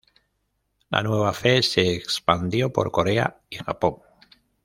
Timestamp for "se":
1.61-1.93